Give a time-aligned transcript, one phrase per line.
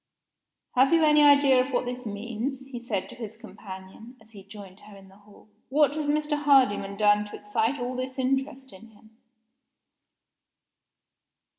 [0.73, 4.43] "Have you any idea of what this means?" he said to his companion, as he
[4.43, 5.47] joined her in the hall.
[5.69, 6.41] "What has Mr.
[6.41, 9.11] Hardyman done to excite all this interest in him?"